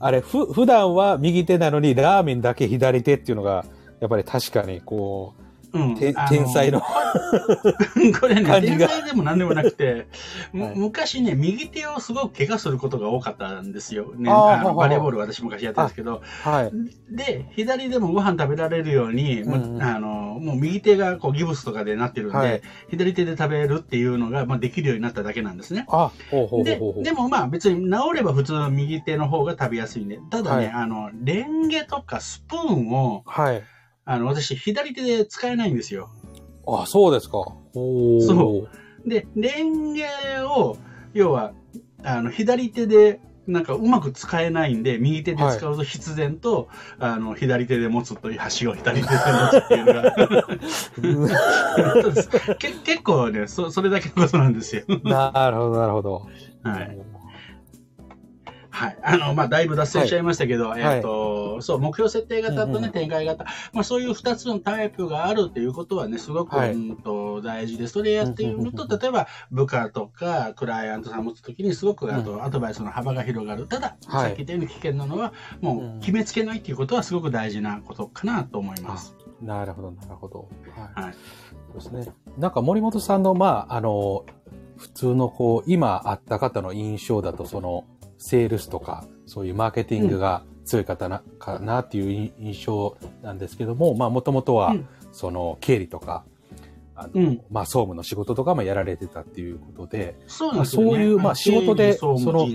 [0.00, 3.66] あれ、ふ、普段は右手なのに、ラーメンだけ左手っていうのが、
[4.00, 5.34] やっぱり確かに、こ
[5.72, 6.14] う、うん天
[6.48, 6.80] 才の。
[8.20, 10.06] これね、天才でも何でもなくて、
[10.52, 14.12] む はい昔ね、右手をすごく怪我することが多かったんですよ。
[14.16, 16.72] ね、あのバレーボール私昔やってたんですけど、はい。
[17.14, 25.86] で、左でもご飯食べられるように、もううんうんあの、もう右手がこうギブスとかでなってるんで、はい左手で食べるっていうのが、まあ、できるようになっただけなんですね。
[25.88, 26.80] あ、ほうほうで。
[27.02, 33.62] でもまあ別に治れば普通の右手の方が食べやすいんで、ただね、はいあの、レンゲとかスプーンを、はい。
[34.04, 36.10] あの、私左手で使えないんですよ。
[36.66, 37.38] あ、そうですか。
[37.72, 38.22] ほう。
[38.22, 38.68] そ
[39.06, 40.06] で、レンゲ
[40.44, 40.76] を、
[41.12, 41.52] 要は、
[42.04, 46.68] あの、左手で、なんかうまく使えないんで、右手で使うと必然と、
[47.00, 50.14] あの、左手で持つという箸を左手で持つっていうのが、
[52.58, 54.84] 結構ねそ、それだけのことなんですよ。
[55.02, 56.28] なるほど、なるほど。
[56.62, 56.98] はい。
[58.72, 58.98] はい。
[59.02, 63.44] あの、まあ、だいぶ脱線しちゃいましたけど、えっ、と、そう、目標設定型とね、うんうん展開型。
[63.72, 73.66] まあ、そういう二つのタイプがあるっていうことはね、すごく、はいうんと大事で、それやっているうんうんうんと、例えば、部下とか、クライアントさん持つときに、すごく、あと、アドバイスの幅が広がる。
[73.66, 79.14] ただ、はいさっき言ったように危険なのは、もうんう、決めつけないっていうことは、すごく大事なことかなと思います。
[79.42, 80.48] なるほど、なるほど。
[80.74, 81.04] はい。
[81.04, 81.14] はい。
[81.78, 82.14] そうですね。
[82.38, 84.24] なんか森本さんの、まあ、あの、
[84.76, 87.84] 普通のこう、今あった方の印象だと、その、
[88.22, 96.24] セールスとか、そういうマーケティングが強い方な、かなっていう印象なんですけども、まあ、もともとはうん、その、経理とか、
[96.94, 97.40] あの、うん。
[97.50, 100.64] まあ、総務の仕事とかもやられてたっていうことで、そうね。
[100.64, 102.46] そういうまあ仕事でその。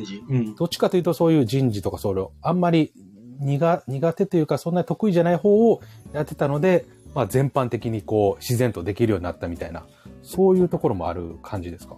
[0.57, 2.93] どっちかというとそういう人事とかそれをあんまり
[3.39, 5.81] 苦苦手というかそんなに得意じゃない方を
[6.13, 9.85] やってたので、まあ、全般的にこう自然とできるようになったみたいな
[10.23, 11.97] そういうところもある感じですか？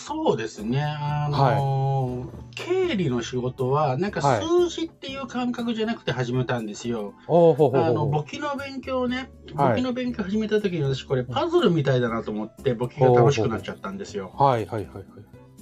[0.00, 0.82] そうですね。
[0.82, 4.44] あのー経理の仕事は、なんかはい。
[4.44, 7.14] 数字っていう感覚じゃなくて始めたんですよ。
[7.26, 9.68] おおほうほうあの、簿記の勉強ね、はい。
[9.70, 14.32] 簿記の勉強始めた時に私これパズルみたいだなと思って簿記が楽しくなっちゃったんですよ。
[14.36, 15.04] はいはいはいはい。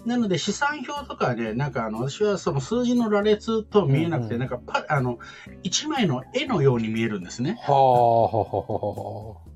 [0.09, 5.19] なので資産表とかね、なんかあの、私はその数字の羅列と見えなくて、うんうんなんかパ、あの、
[5.63, 7.59] 一枚の絵のように見えるんですね。
[7.63, 9.49] はあはあはあは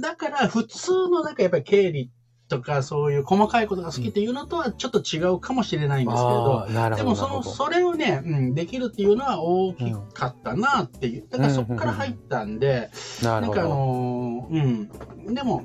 [0.00, 2.10] だから普通のなんかやっぱり経理
[2.52, 7.38] とかそういう細かいことが好きっていうのとはちょっと違うかもしれないんですけれど、ああなるでほどなるほど。
[7.38, 12.90] もそのそれをね、うん、できるっていうのは大きかったなっていう、だからそこから入ったんで、
[13.22, 15.64] なるほなんかあどのーうん、でも、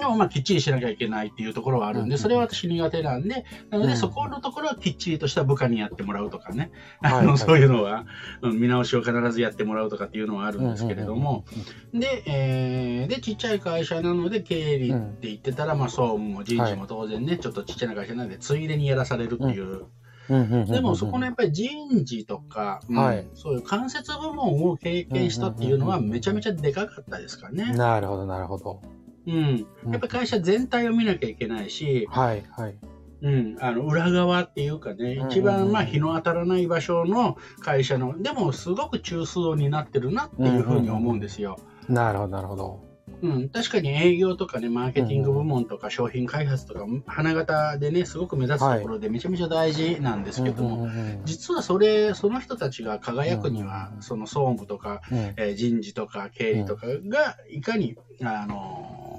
[0.00, 3.90] でもまあきっちりしなきゃいけないっていうところはあるんで、うんそれは私苦手なんで、なのうん。
[3.90, 8.06] でそこのところはきっちりとした部下にやってもらうとかね、はいあのそういうのは、
[8.42, 11.44] うん見直しを必ずやってもらうとかっていうのはあるんですけれども、
[11.92, 19.84] で、えーで、ちっちゃい会社なので経理って言ってたら、まあ総務も人事も当然ね、ちょっとちっちゃな会社なので、ついでにやらされるっていう。
[20.30, 23.26] ででもそこのやっぱり人事とか、うんはい。
[23.34, 27.72] そういう間接部門を経験したっていうのはめちゃめちゃでかかったですかね。
[27.72, 28.80] なるほどなるほど
[29.26, 29.66] うん。
[29.90, 32.76] やっぱり会社全体を見なきゃいけないし、はいはい。
[33.22, 41.58] うん、あの裏側っていうかね、うん一番まあ日の当たらない場所の会社の、でもすごく中枢を担ってるなっていうふうに思うんですよ。
[41.88, 42.89] なるほどなるほど
[43.22, 55.18] うん、確かに営業とかね、マーケティング部門とか商品開発とか、花形でね、すごく目立つところでめちゃめちゃ大事なんですけども、うんうんうん実はそれ、その人たちが輝くには、うんその総務とか、うん。
[55.18, 59.10] えー人事とか経理とかがいかに、あのー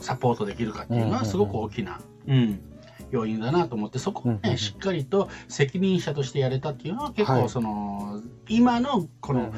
[0.00, 2.60] サポートできるかっていうのはすごく大きな、うん、
[3.10, 4.58] 要因だなと思って、そこをね、うんうんうん。
[4.58, 7.48] しっかりと責任者としてやれたっていうのは結構はい。
[7.48, 9.52] その、今のこの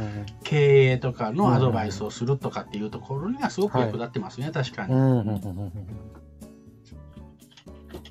[0.45, 4.95] 経営とかのアドバイスをするとかっていうところにはすごく役立ってますね、確かに。
[4.95, 5.33] うんうんうんうんう
[5.65, 5.73] ん。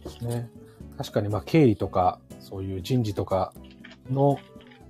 [0.04, 0.50] ですね。
[0.98, 3.54] 確かに、まあ、経理とか、そういう人事とか
[4.10, 4.38] の、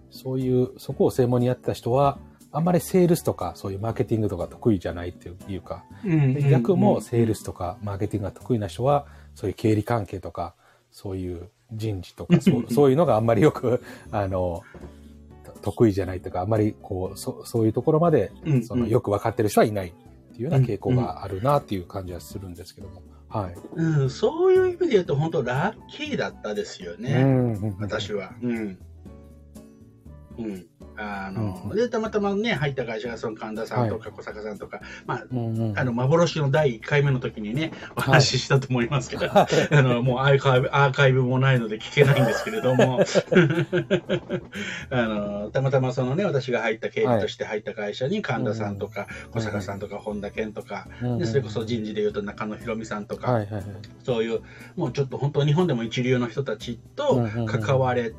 [0.10, 2.20] そういう、そこを専門にやってた人は、
[2.54, 10.56] あんまりセールスとか、そういうマーケティングとか得意じゃないっていうか、うんで逆もセールスとかマーケティングが得意な人は、そういう経理関係とか、
[10.92, 14.64] そういう人事とか、そう そういうのがあんまりよく、あの、
[15.44, 19.92] と得意じゃないというか、あんまりこう、そそういうところまで、うんそのよく分かってる人はいないっ
[20.34, 23.02] ていうような傾向があるなっていう感じはするんですけども。
[23.30, 23.56] はい。
[23.76, 27.14] うん、そういう意味で言うと本当ラッキーだったですよね。
[27.14, 28.34] うん私は。
[28.42, 28.78] うん。
[30.38, 30.66] うん。
[31.02, 31.76] あの、うん。
[31.76, 35.74] で、たまたまね、入った会社がその神田さんとか小坂さんとか、まあ、うんう。
[35.74, 43.00] んあの、幻の第1回目の時にね、お話ししたと思いますけど、はあの、もうアーカイブ、アーカイブもないので聞けないんですけれども、
[44.90, 50.88] あの、たまたまそのね、私が入った経理として入った会社に神田さんとか、小坂さんとか、本田健とか、
[51.26, 53.64] それこそ人事でいうと中野博美さんとか、はいはいはい。
[54.04, 54.42] そういう、
[54.76, 58.18] もうちょっと本当日本でも一流の人たちと関われた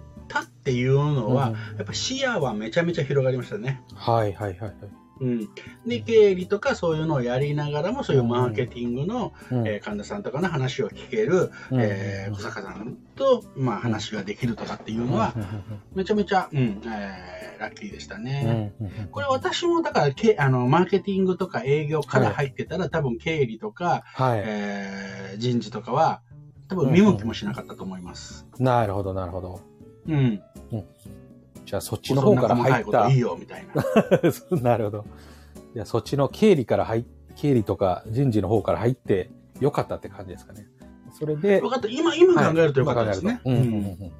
[0.63, 3.83] っていうのは、やっぱ視野はめちゃめちゃ広がりましたね。
[3.97, 4.75] はいはいはいはい。
[5.21, 5.49] うん。
[5.87, 15.35] で、経理とかそういうのをやりながらも、そういうマーケティングの、うんえー神田さんとかの話を聞ける、うんえー小坂さんと、まあ、話ができるとかっていうのは、
[15.95, 18.73] めちゃめちゃ、うん、えーラッキーでしたね。
[19.11, 24.43] これ私もだからけあのマーケティングとか営業から入ってたら、多分経理とか、はい。
[24.45, 26.21] えー人事とかは
[26.69, 28.47] 多分見向きもしなかったと思います。
[28.59, 29.72] なるほど、なるほど。
[30.09, 30.43] うん。
[31.65, 33.21] じゃあそっちの方から入ったいいい。
[33.21, 33.85] よみたいな。
[34.61, 35.05] なるほど。
[35.75, 37.05] いや、そっちの経理から入っ、
[37.37, 40.67] 経理とか人事の方から入ってよかったって感じですかね。
[41.13, 41.89] それで、よかった。
[41.89, 43.41] 今今考えるとよかったですね。
[43.45, 44.13] はいうんうん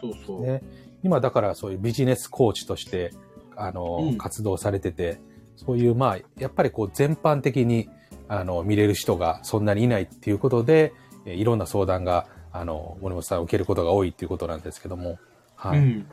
[0.00, 0.42] そうそう。
[0.42, 0.62] ね、
[1.02, 3.12] 今だからそういうビジネスコーチとして、
[3.56, 5.20] あの、うん活動されてて、
[5.56, 7.88] そういう、まあ、やっぱりこう全般的に、
[8.28, 10.92] あの、見れる人がそんなにいないっていうことで、
[11.26, 15.18] えいろんな相談が、あの、森本さん受けることが多いっていうことなんですけども、
[15.56, 15.78] はい。
[15.78, 16.06] うん。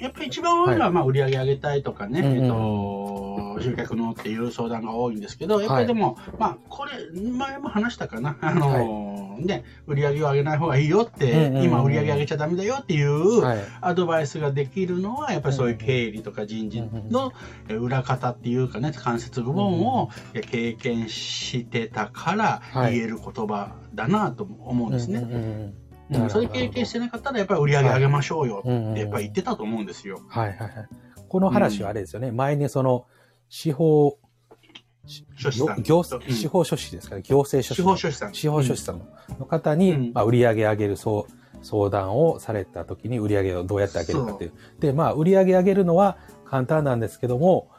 [0.00, 6.92] やっぱり一番多いのは、まあ、売り上げ上げたいとかね、えっと、集客のっていう相談が多いんですけど、やっぱりでも、まあ、これ、
[7.30, 13.58] 前も話したかな、あの、ね、売り上げを上げない方がいいよって、うんうんうん今売り上げ上げちゃダメだよっていう、はい。
[13.80, 17.32] アドバイスができるのは、やっぱりそういう経理とか人事の
[17.68, 20.10] え裏方っていうかね、関節部分を
[20.50, 25.20] 経験してたからはい言える言葉だなと思うんですね。
[25.20, 25.74] うんうんうん
[26.30, 30.22] それ経験してなかったら、やっぱり売り上げ上げましょうようんうんってやっぱり言ってたと思うんですよ。
[30.28, 30.70] はいはいはい。
[31.28, 32.32] この話はあれですよね。
[32.32, 33.04] 前にその、
[33.50, 34.18] 司法、
[35.36, 35.82] 書士さん。
[35.82, 37.22] 行うん司法書士ですかね。
[37.22, 37.82] 行政書士。
[37.82, 38.34] 司法書士さん。
[38.34, 39.00] 司法書士さん
[39.38, 41.24] の方に、うんまあ、売り上げ上げる相
[41.90, 44.52] 談をされた時に売り上げをどうやって上げるかっていう。
[44.80, 47.70] で、まあ、売り上げ上げるのは簡単なんですけども、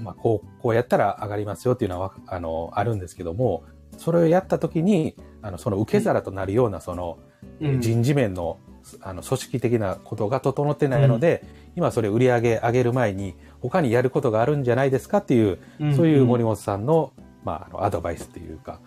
[0.00, 3.64] まあ、こう、こうやったら上がりますよっていうのはわ、あの、あるんですけども、
[3.98, 7.18] それをやった時に、あの、その受け皿となるような、その、
[7.60, 8.58] うん人事面の、
[9.00, 11.44] あの、組織的なことが整ってないので、
[11.76, 17.12] 今それ売り上げ上げる前に、他にやることがあるんじゃないですかっていう、うんそういう森本さんの、
[17.44, 18.80] まあ、あの、アドバイスっていうか、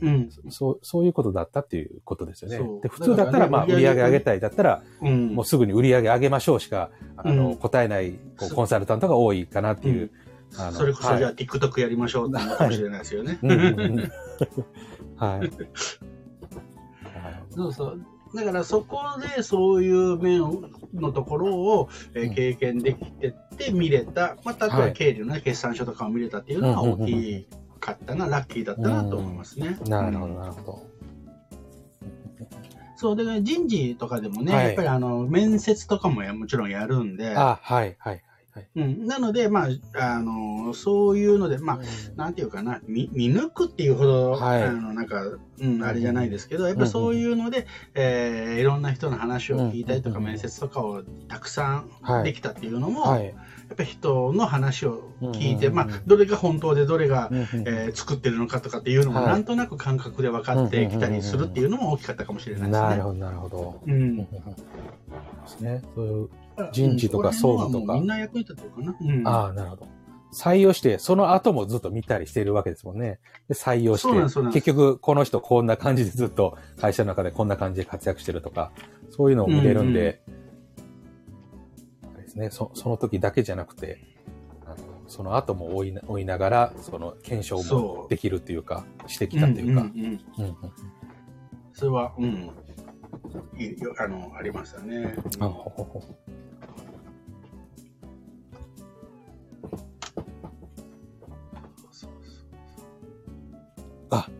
[0.00, 0.30] うん。
[0.50, 2.58] そう、そういうことだったっていうことですよね。
[2.82, 5.34] で、普通だったら、まあ、売り上げ上げたいだったら、うん。
[5.34, 10.10] もうすぐに売り上げ上げましょうしか、あの、うん答えないこうコンサルタントが多いかなっていう。
[10.58, 13.38] あのそれこそ、じゃあは TikTok やりましょうかもしれないですよね。
[13.42, 14.12] うんうんうん
[15.16, 15.50] はい。
[17.50, 18.00] そうそう。
[18.36, 19.00] だからそこ
[19.36, 20.40] でそういう面
[20.94, 22.34] のところを、えーうん。
[22.34, 27.48] 経験できてって見れた、またあとは経理の、ね決算書とかを見れたっていうのは大き
[27.80, 29.78] かったな、ラッキーだったなと思いますね。
[29.86, 30.96] なるほど、うんなるほど。
[32.96, 34.66] そう、で、ね、人事とかでもね、はい。
[34.66, 38.22] やっぱりあの、面接とかもやもちろんやるんで、あ、はい、はい、
[38.56, 38.68] はい。
[38.74, 41.78] うん、なので、まあ、あの、そういうので、まあ、
[42.16, 44.62] なんていうかな、見見抜くっていうほど、はい。
[44.62, 45.22] あの、なんか、
[45.60, 52.20] うん、あれじゃないですけど、やっぱりそういうので、えーいろんな人の話を聞いたりとか、うん面接とかをたくさはい。
[52.22, 53.34] んできたっていうのも、はい。
[53.68, 62.88] やっぱり人の話を聞いて、うんまあ、どれが本当でどれが、えー作ってるのかとかっていうのも、はいなんとなく感覚で分かってきたりするっていうのも大きかったかもしれないですね。
[62.88, 63.80] なるほど、なるほど。
[63.86, 64.16] ううん。
[64.16, 64.26] で
[65.46, 65.82] すね。
[65.94, 66.28] そういう、
[66.72, 68.96] 人事とか総務とかみんな役に立ってるかな。
[69.00, 69.88] うんああ、なるほど。
[70.32, 73.20] 採用して、その後もずっと見たりしているわけですもんね。
[73.48, 78.70] で、採用して、結局、この人こんな感じでずっと会社の中でこんな感じで活躍してるとか、
[79.10, 80.22] そういうのを見れるんで、
[82.36, 83.98] ですね、そその時だけじゃなくて、
[84.66, 84.76] あの
[85.08, 89.90] その後も追いな追いながら、その検証もできるっていうか、してきたっていうか。
[91.72, 92.50] それは、うん。
[93.58, 95.14] いいよあの、ありましたね。
[95.40, 96.02] あほほほ。
[104.10, 104.30] あ、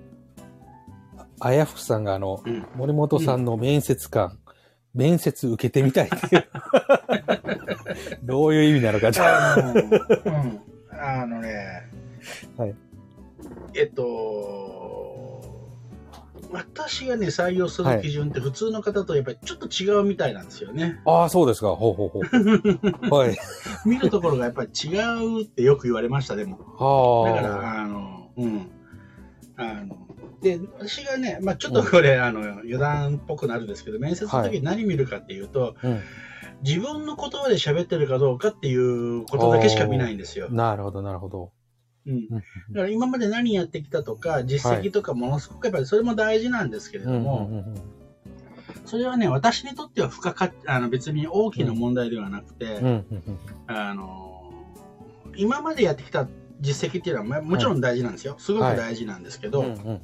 [1.41, 2.67] あやふくさんがあの、うん。
[2.77, 4.39] 森本さんの面接官、
[4.97, 6.47] 面接受けてみたいっていう。
[8.25, 10.61] どういう意味なのかちょっあの、うん。
[10.99, 11.89] あのね、
[12.57, 12.75] はい
[13.75, 15.27] えっと、
[16.51, 21.01] 私がね、採用する基準って普通の方とやっぱりちょっと違うみたいなんですよね。
[21.05, 21.77] とああ、そうですか。
[21.77, 22.23] ほうほうほう。
[23.15, 23.37] はい。
[23.85, 24.97] 見るところがやっぱり違
[25.41, 26.59] うってよく言われました、でも。
[26.79, 27.43] はあ。
[27.43, 28.71] だから、あの、うん。
[29.57, 29.97] あの、
[30.43, 36.01] で、私がね、まあちょっとこれ、あの、余談っぽくなるんですけど、面接の時に何見るかっていうと、うん、
[36.63, 40.49] 自分の言葉で喋ってるかどうかっていうことだけしか見ないんですよ。
[40.51, 41.53] なるほど、なるほど。
[42.07, 42.13] うん。
[42.13, 42.29] うん。
[42.31, 47.83] だから今まで何やってきたとか、実績とかものすごくやっぱりそれも大事なんですけれども、うんうんうん
[48.85, 52.85] それはね、私にとっては付加価値、あの別に大きな問題ではなくて、うん。
[52.85, 53.07] うん。
[53.11, 53.39] うん。
[53.67, 54.53] あの、
[55.37, 56.29] 今までやってきた
[56.61, 58.37] 実績っていうのはまあもちろん大事なんですよ。
[58.39, 60.01] すごく大事なんですけど、うんうんうんうん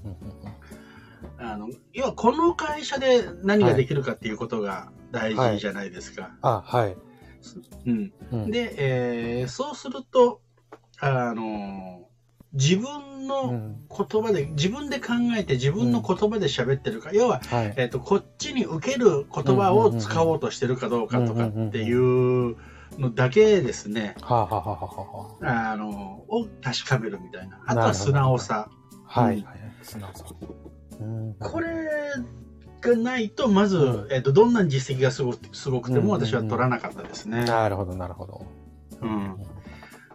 [1.38, 6.30] あの、要はこの会社で何ができるかっていうことが大事じゃないですか。
[6.40, 6.96] あ、はい。
[7.86, 8.12] うん。
[8.30, 10.40] うん、で、えーそうすると、
[11.00, 12.08] あの、
[12.52, 17.74] 自分うのん、言葉で、自分で考えて自分の言葉で喋ってるか、要は、はい。
[17.76, 22.56] えっ、と、こっちに受ける言葉を使おうとしてるかどうかとかっていう
[22.98, 27.60] のだけですね、はあ、はあはあはあはあの、を確かめるみたいな。
[27.66, 28.68] あとは素直さ。
[29.06, 29.38] あ、はい。
[29.38, 29.58] うんはい。
[29.82, 30.24] 素直さ。
[31.00, 31.68] うんこれ
[32.80, 37.44] がないと、まず、うんえっ、と、どんな実績がすごくすごくてもうんうんうん私は取らなかったですね。
[37.44, 38.46] なるほど、なるほど。
[39.00, 39.36] うん。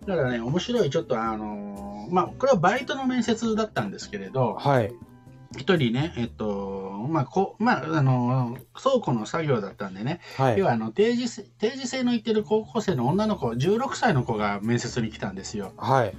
[0.06, 4.94] だからね、面白い、ちょっとあのーまあ、これはバイトの面接だったんですけれど、はい。
[5.58, 6.77] 一人ね、えっと、
[7.08, 10.65] まあ、こまあ、あのー倉庫の作業だったんでね、はい要。
[10.65, 15.74] はあの定時せ定時制の行ってる高校生の女の子、16歳の子が面接に来たんですよ。
[15.78, 16.13] はい。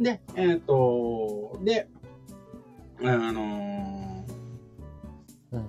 [0.00, 1.88] で、えっと、で、
[3.02, 4.32] あのー
[5.52, 5.66] うん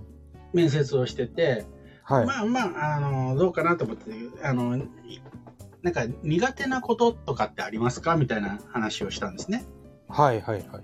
[0.54, 1.66] 面接をしてて、
[2.04, 2.26] はい。
[2.28, 4.12] まあまあ、あのどうかなと思って、
[4.44, 4.84] あの、い
[5.82, 8.16] なんか苦手なこととかってありますか？
[8.16, 9.66] みたいな話をしたんですね。
[10.08, 10.40] はい。
[10.42, 10.64] はい。
[10.72, 10.84] はい。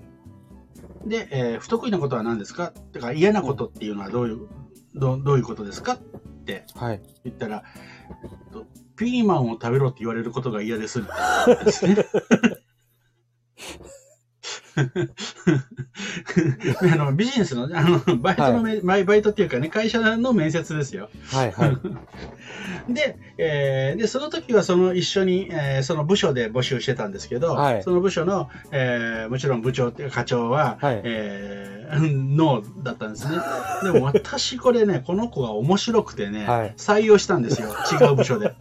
[1.05, 2.69] で、えー不得意なことは何ですか？
[2.93, 4.47] てか嫌なことっていうのはどういう、
[4.95, 5.93] どうどういうことですか？
[5.93, 5.97] っ
[6.45, 7.01] てはい。
[7.23, 7.63] 言ったら、
[8.23, 11.01] えっとピーマンを食べろって言われることが嫌です
[11.63, 11.95] ですね。
[16.81, 21.09] あのビジネスのあのバイトのめ、バイバイトっていうかね、会社の面接ですよ。
[21.31, 21.51] はい。
[21.51, 21.77] はい。
[22.93, 33.37] で、えーで、その時はその一緒に、えーその部署で募集してたんですけど、はいその部署の、えーもちろん部長っていうか課長は、はいえーノーだったんですね。
[33.83, 37.69] でも私これね、 この子が面白くてね、はい採用したんですよ。
[37.99, 38.53] 違う部署で。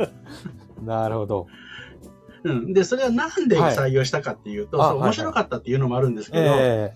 [0.85, 1.46] なるほど。
[2.44, 2.72] うん。
[2.72, 6.92] で、それはなんではい採用したかっていうと、あはいそう面白かったっていうのもあるんですけど、え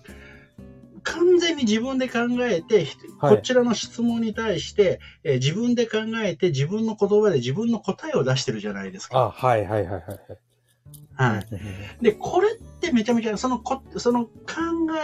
[1.03, 2.87] 完全に自分で考えて、
[3.19, 9.19] こちらの質問に対して、えー自分で考えて自分の言葉で自分の答えを出してるじゃないですえか。
[9.23, 9.65] あ、はい。
[9.65, 9.85] はい。
[9.85, 10.01] はい。
[10.01, 10.42] はい。
[11.15, 12.03] はい。
[12.03, 14.31] で、これってめちゃめちゃ、そのこ、その考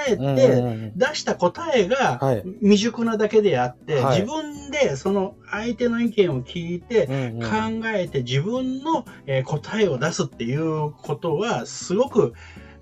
[0.07, 0.97] えうんてうんうん。
[0.97, 2.43] 出した答えがはい。
[2.61, 4.21] 未熟なだけであって、はい。
[4.21, 7.81] 自分でその相手の意見を聞いて、うんうん。
[7.81, 12.33] 考えて自分の、えー答えを出すっていうことはすごく、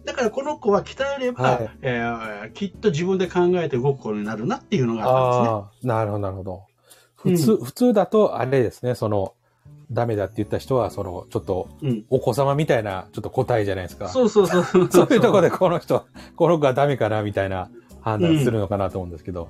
[0.05, 1.69] だからこの子は鍛えれば、はい。
[1.81, 5.93] えーきっと自分で考えて動く子になるなっていうのがあったんですね。
[5.93, 6.63] なるほど、なるほど。
[7.15, 9.33] 普通、普通だと、あれですね、その、
[9.91, 12.03] ダメだって言った人は、その、ちょっと、うん。
[12.09, 14.09] お子様みたいな、ちょっと答えじゃないですか。
[14.09, 14.63] そうそうそう。
[14.63, 17.69] そうそういうところで、この人、この子がダメかな、みたいな
[18.01, 19.49] 判断するのかなと思うんですけど。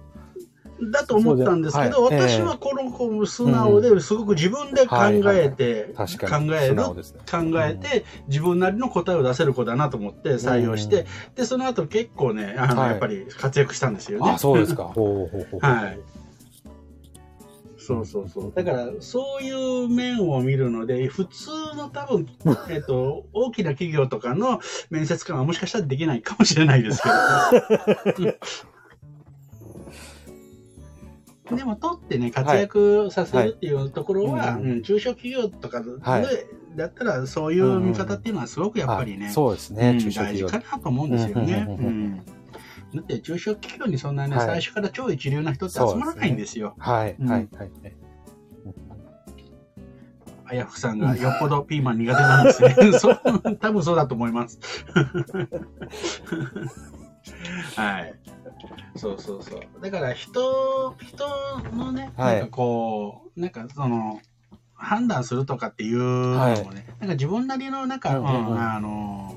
[0.91, 4.97] だと思ったんですけど、はい私はこの子素直ですごく自分で考
[5.33, 5.93] えて。
[5.95, 6.05] 考
[6.53, 6.75] える。
[6.75, 14.31] 考えて、自分なりの答えを出せる子だなと思って採用して、で、その後結構ね、あの、はいやっぱり活躍したんですよね。
[14.31, 14.83] あ、そうですか。
[14.83, 15.59] ほうほうほうほう。
[15.59, 15.99] はい。
[17.87, 18.53] そうそうそう。
[18.53, 19.49] だから、そうい
[19.85, 22.27] う面を見るので、普通の多分、
[22.69, 28.35] えっと、大きな企業とかの面接官はもしかしたらできないかもしれないですけど。
[31.55, 34.61] でも、取ってね、活躍させるっていうところは、はい。
[34.61, 36.25] うんうん中小企業とかで、はい。
[36.75, 41.65] だったら、そういう見方っていうのはすごくやっぱりね、あそうですね、大事かなと思うんですよね。
[41.69, 42.21] うん
[42.93, 46.75] だって中小企業にそんなね、はい最初から超一流な人って集まらないんですよ。
[46.79, 47.71] はい、うんはい、はい。
[50.49, 52.75] あやふさんがよっぽどピーマン苦手なんですね。
[52.97, 53.19] そう、
[53.59, 54.59] 多分そうだと思います。
[57.75, 58.13] はい。
[58.95, 59.61] そうそうそう。
[59.81, 61.27] だから人、人
[61.75, 64.21] のね、はいなんかこう、なんかその、
[64.73, 68.27] 判断するとかっていうのもね、はいなんか自分なりのなんか、うん
[68.59, 69.35] あの、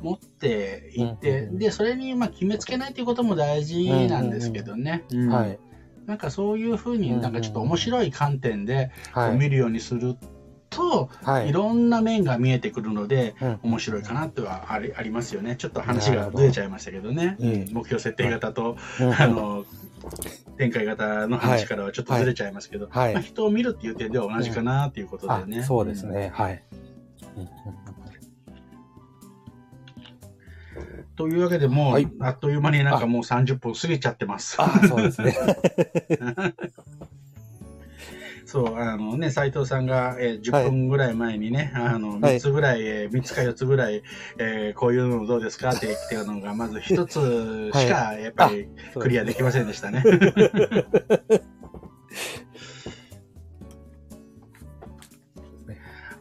[0.00, 5.04] 持っていって、うんで、それにまあ決めつけないっていうことも大事なんですけどね。
[6.06, 9.36] なんかそういうふうになんかちょっと面白い観点ではい。
[9.36, 10.16] 見るようにする
[10.70, 11.50] と、はい。
[11.50, 13.60] いろんな面が見えてくるので、うん。
[13.62, 15.56] 面白いかなってはありありますよね。
[15.56, 17.36] ちょっと話がずれちゃいましたけどね。
[17.38, 17.48] うん。
[17.48, 19.14] うん目標設定型と、うん。
[19.14, 19.64] あの、
[20.56, 23.14] 展開型の話からはちょっとずれちゃいますけど、はい。
[23.14, 25.62] まあ、人を見るっていう点では同じかなっていうことあでね。
[25.62, 26.62] そうですね、はい。
[27.36, 27.48] うん
[31.20, 34.56] というわけでもう、はいあっという間になんかもう30分過ぎちゃってます。
[34.58, 35.36] あ、そうですね。
[38.46, 44.02] そう、あのね、斉藤さんが、えー10はい分ぐらい前にね、あの、はい3つぐらい、えー3つか4つぐらい、
[44.38, 48.66] えーこういうのどうですかって来てるのが、まず1つしか、やっぱり
[48.98, 50.02] クリアできませんでしたね。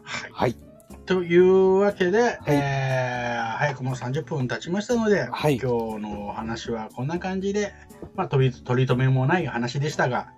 [0.04, 0.32] はい。
[0.34, 0.58] はい。
[1.06, 3.29] というわけで、えー
[3.60, 7.74] 早くもう30分経ちましたので、はい今日のお話はこんな感じで、
[8.16, 10.32] まあ、取り取り留めもない話でしたが、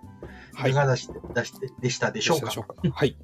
[0.54, 0.98] はいいかがで
[1.90, 2.46] したでしょうか？
[2.46, 2.96] どうでしょうか？
[2.98, 3.16] はい。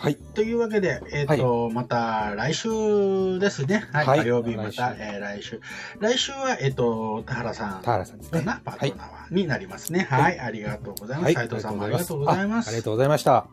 [0.00, 0.16] はい。
[0.16, 3.86] というわけで、えっ、と、また来週ですね。
[3.92, 4.06] はい。
[4.06, 5.60] はい火曜日また、来週えー来週。
[5.98, 8.38] 来週は、えっ、と、田原さん田原さんですね。
[8.38, 10.06] かな、パートナーになりますね。
[10.10, 10.40] はい。
[10.40, 11.34] ありがとうございます。
[11.34, 12.68] 斉藤さんもありがとうございます。
[12.68, 13.46] あありがとうございました。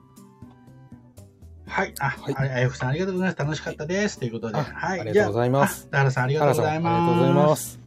[1.68, 1.94] はい。
[2.00, 3.40] あ、はいああやふさんありがとうございます。
[3.40, 4.18] 楽しかったです。
[4.18, 4.58] ということで。
[4.58, 5.02] あはい。
[5.02, 6.94] ありがとうございます田原さんあり田がとうございます。
[6.94, 7.87] ありがとうございます。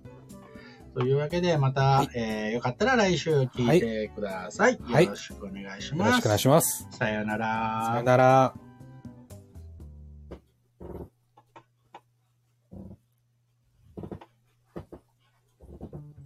[0.94, 4.78] というわけで、また、はいえーよかったら来週聞いてください。
[4.82, 6.18] はいよろしくお願いしよろます。
[6.18, 6.88] しくお願いします。
[6.90, 7.90] さようなら。
[7.92, 8.69] さよなら。